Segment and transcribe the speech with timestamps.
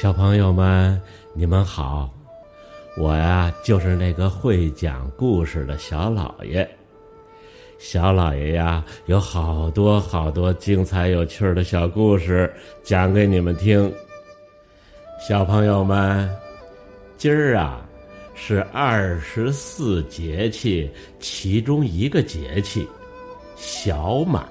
[0.00, 0.98] 小朋友们，
[1.34, 2.08] 你们好，
[2.96, 6.66] 我呀就是那个会讲故事的小老爷。
[7.78, 12.50] 小老爷呀，有好多好多精彩有趣的小故事
[12.82, 13.92] 讲给你们听。
[15.20, 16.26] 小朋友们，
[17.18, 17.86] 今儿啊
[18.34, 22.88] 是二十四节气其中一个节气——
[23.54, 24.48] 小满。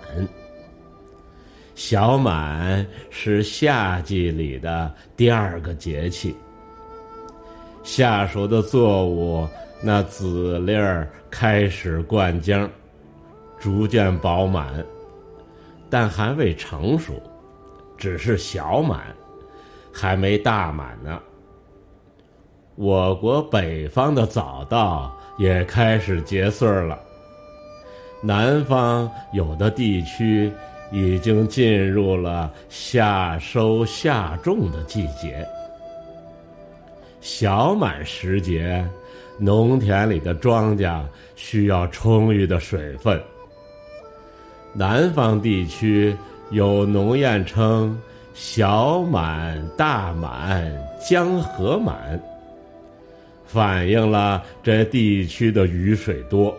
[1.80, 6.36] 小满是夏季里的第二个节气。
[7.84, 9.48] 夏熟的作物
[9.82, 12.70] 那籽粒儿开始灌浆，
[13.58, 14.86] 逐渐饱满，
[15.90, 17.14] 但还未成熟，
[17.98, 19.16] 只是小满，
[19.94, 21.18] 还没大满呢。
[22.76, 27.00] 我国北方的早稻也开始结穗了，
[28.22, 30.52] 南方有的地区。
[30.92, 35.48] 已经进入了夏收夏种的季节。
[37.22, 38.86] 小满时节，
[39.38, 41.02] 农田里的庄稼
[41.36, 43.22] 需要充裕的水分。
[44.74, 46.16] 南方地区
[46.52, 48.00] 有农谚称
[48.34, 50.72] “小满、大满、
[51.10, 52.20] 江河满”，
[53.46, 56.56] 反映了这地区的雨水多。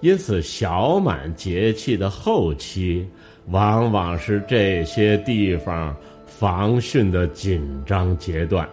[0.00, 3.04] 因此，小满节气的后期，
[3.46, 8.68] 往往是这些地方防汛的紧张阶段。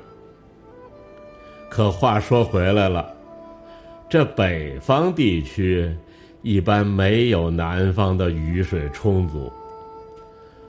[1.67, 3.11] 可话说回来了，
[4.07, 5.91] 这北方地区
[6.43, 9.51] 一般没有南方的雨水充足。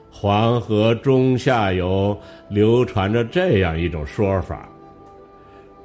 [0.09, 2.19] 黄河中下游
[2.49, 4.67] 流传着这样一种说法，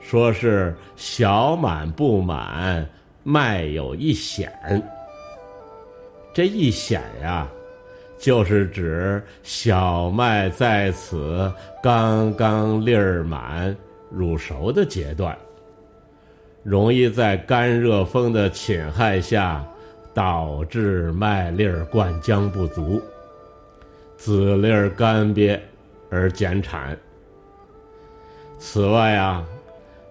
[0.00, 2.88] 说是小满不满。
[3.24, 4.52] 麦有一显，
[6.34, 7.48] 这一显呀，
[8.18, 13.76] 就是指小麦在此刚刚粒儿满
[14.10, 15.38] 乳熟的阶段，
[16.64, 19.64] 容易在干热风的侵害下，
[20.12, 23.00] 导致麦粒儿灌浆不足，
[24.16, 25.58] 籽粒儿干瘪
[26.10, 26.98] 而减产。
[28.58, 29.46] 此外啊。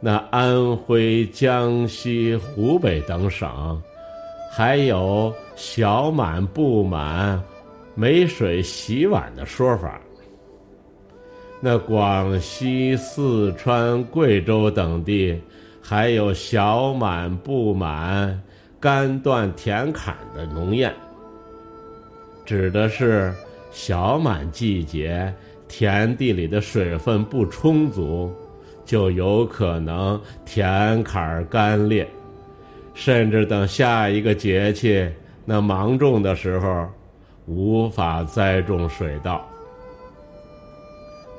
[0.03, 3.79] 那安徽、江西、湖北等省，
[4.51, 7.39] 还有小满不满、
[7.93, 10.01] 没水洗碗的说法。
[11.59, 15.39] 那广西、四川、贵州等地，
[15.79, 18.41] 还有小满不满、
[18.79, 20.91] 干断田坎的农谚，
[22.43, 23.31] 指的是
[23.69, 25.31] 小满季节
[25.67, 28.33] 田地里的水分不充足。
[28.91, 32.05] 就有可能田坎干裂，
[32.93, 35.09] 甚至等下一个节气
[35.45, 36.89] 那芒种的时候，
[37.45, 39.47] 无法栽种水稻。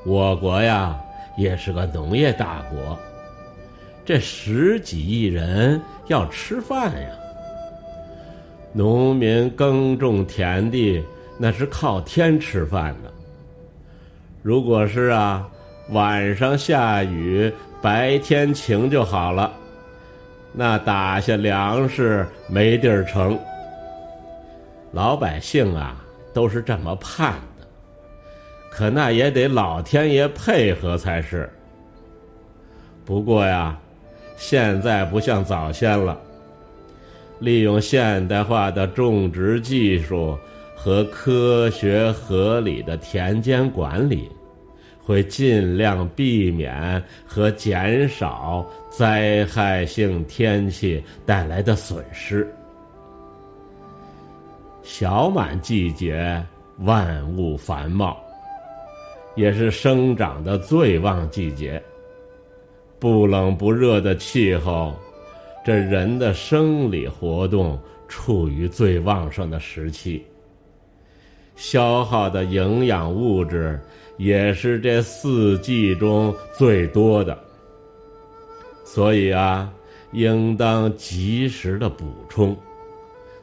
[0.06, 0.98] 我国呀，
[1.36, 2.98] 也是个农业大国，
[4.02, 7.08] 这十几亿人要吃饭呀。
[8.72, 11.04] 农民耕种田地，
[11.36, 13.12] 那是靠天吃饭的。
[14.42, 15.46] 如果是啊。
[15.88, 19.52] 晚上下雨，白天晴就好了。
[20.52, 23.38] 那打下粮食没地儿盛，
[24.92, 25.96] 老百姓啊
[26.32, 27.66] 都是这么盼的。
[28.70, 31.50] 可那也得老天爷配合才是。
[33.04, 33.76] 不过呀，
[34.36, 36.18] 现在不像早先了，
[37.38, 40.38] 利用现代化的种植技术
[40.76, 44.30] 和科学合理的田间管理。
[45.04, 52.46] 会尽量避免和减少灾害性天气带来的损失。
[54.82, 56.44] 小满季节
[56.78, 58.16] 万物繁茂，
[59.34, 61.82] 也是生长的最旺季节。
[62.98, 64.94] 不冷不热的气候，
[65.64, 70.24] 这人的生理活动处于最旺盛的时期。
[71.54, 73.80] 消耗的营养物质
[74.16, 77.36] 也是这四季中最多的，
[78.84, 79.72] 所以啊，
[80.12, 82.56] 应当及时的补充，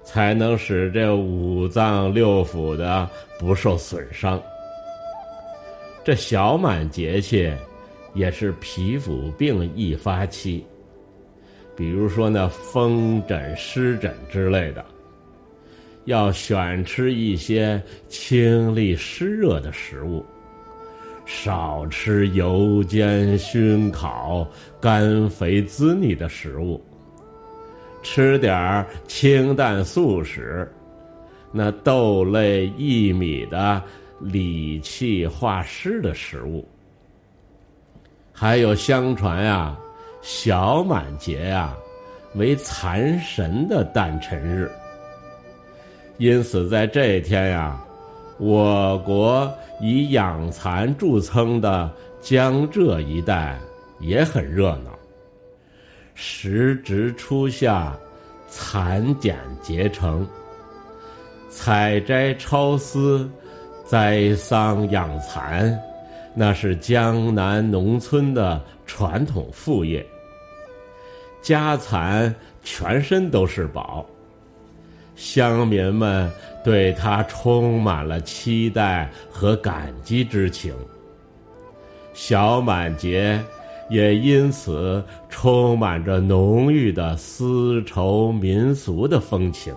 [0.04, 4.42] 才能使这五脏六腑的不受损伤。
[6.04, 7.52] 这小满节气
[8.14, 10.66] 也是皮肤病易发期，
[11.76, 14.86] 比如说那风疹、湿疹之类的。
[16.06, 20.26] 要选吃一些清利湿热的食物，
[21.32, 24.46] 少吃油煎熏烤、
[24.82, 26.84] 甘肥滋腻的食物，
[28.02, 30.68] 吃点儿清淡素食，
[31.52, 33.80] 那豆类、薏米的
[34.20, 36.68] 理气化湿的食物，
[38.34, 39.78] 还有相传呀，
[40.24, 41.76] 小满节呀，
[42.34, 44.68] 为蚕神的诞辰日。
[46.18, 47.80] 因此，在这一天呀，
[48.40, 51.92] 我国以养蚕著称的
[52.22, 53.60] 江浙一带
[54.00, 54.98] 也很热闹。
[56.16, 57.94] 时值初夏，
[58.50, 60.26] 蚕茧结成，
[61.50, 63.30] 采摘抄丝，
[63.86, 65.78] 栽桑养蚕，
[66.34, 70.06] 那是江南农村的传统副业。
[71.42, 72.34] 家蚕
[72.64, 74.06] 全身都是宝。
[75.20, 76.32] 乡民们
[76.64, 80.74] 对他充满了期待和感激之情。
[82.14, 83.40] 小满节
[83.90, 89.76] 也因此充满着浓郁的丝绸民俗的风情。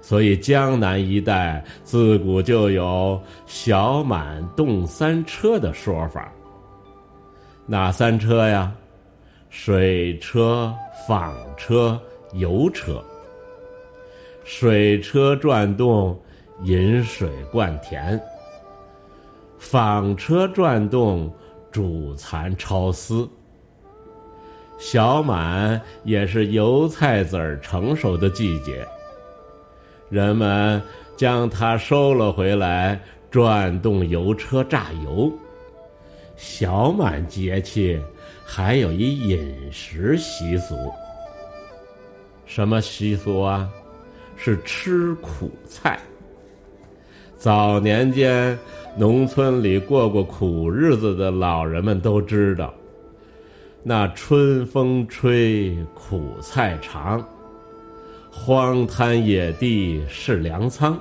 [0.00, 6.32] 所以江南一带自古就有“小满动三车”的说法。
[7.66, 8.72] 哪三车呀？
[9.50, 10.74] 水车、
[11.06, 12.00] 纺车、
[12.32, 13.04] 油车。
[14.44, 16.20] 水车转动，
[16.64, 18.18] 引水灌田；
[19.58, 21.32] 纺车转动，
[21.70, 23.28] 煮蚕抄丝。
[24.78, 28.84] 小满也是油菜籽儿成熟的季节，
[30.10, 30.82] 人们
[31.16, 33.00] 将它收了回来，
[33.30, 35.32] 转动油车榨油。
[36.36, 38.00] 小满节气
[38.44, 40.74] 还有一饮食习俗，
[42.44, 43.70] 什么习俗啊？
[44.36, 45.98] 是吃苦菜。
[47.36, 48.58] 早年间，
[48.96, 52.72] 农村里过过苦日子的老人们都知道，
[53.82, 57.24] 那春风吹，苦菜长，
[58.30, 60.96] 荒滩野地是粮仓。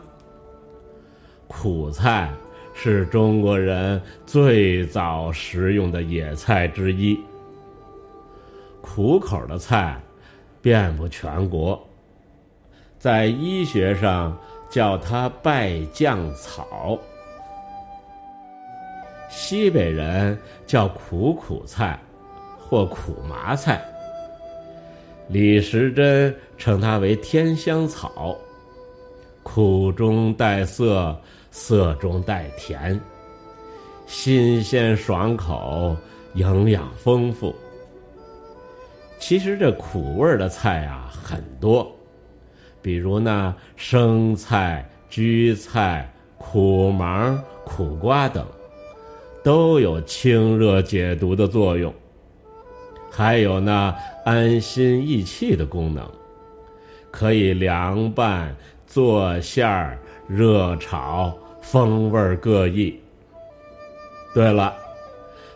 [1.47, 2.31] 苦菜
[2.73, 7.19] 是中国人最早食用的野菜之一，
[8.81, 10.01] 苦口的菜
[10.61, 11.87] 遍布全国。
[13.01, 14.38] 在医学上
[14.69, 17.00] 叫它败酱草，
[19.27, 20.38] 西北人
[20.68, 22.00] 叫苦苦菜，
[22.59, 23.83] 或苦麻菜。
[25.27, 28.38] 李时珍称它为天香草，
[29.42, 31.19] 苦中带涩，
[31.50, 33.01] 涩中带甜，
[34.06, 35.98] 新鲜爽口，
[36.36, 37.51] 营养丰富。
[39.18, 41.92] 其实这苦味的菜啊很多。
[42.81, 48.45] 比如那生菜、焗菜、苦芒、苦瓜等，
[49.43, 51.93] 都有清热解毒的作用，
[53.11, 53.95] 还有那
[54.25, 56.03] 安心益气的功能，
[57.11, 58.55] 可以凉拌、
[58.87, 59.97] 做馅儿、
[60.27, 62.99] 热炒，风味各异。
[64.33, 64.73] 对了，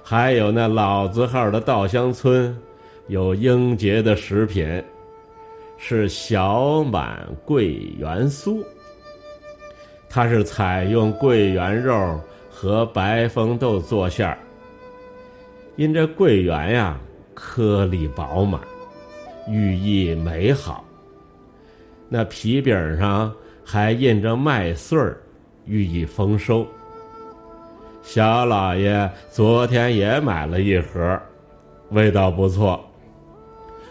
[0.04, 2.56] 还有那老字号的稻香村，
[3.08, 4.84] 有英杰的食品。
[5.78, 8.64] 是小满桂圆酥，
[10.10, 12.20] 它是采用桂圆肉
[12.50, 14.38] 和白风豆做馅儿。
[15.76, 16.98] 因这桂圆呀，
[17.34, 18.62] 颗粒饱满，
[19.50, 20.86] 寓意美好。
[22.08, 23.34] 那皮饼上
[23.66, 25.18] 还印着麦穗儿，
[25.66, 26.66] 寓意丰收。
[28.04, 31.20] 小老爷昨天也买了一盒，
[31.90, 32.85] 味道不错。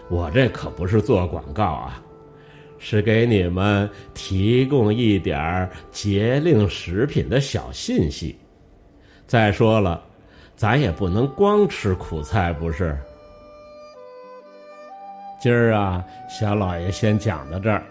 [0.08, 2.02] 我这可不是做广告啊，
[2.78, 8.36] 是给你们提供一点儿节令食品的小信息。
[9.26, 10.02] 再说了，
[10.54, 12.96] 咱也不能光吃苦菜，不是？
[15.40, 17.82] 今儿啊，小老爷先讲到这儿，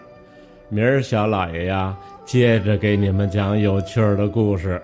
[0.68, 4.80] 明儿小老爷呀，接着给你们讲有趣儿的故事。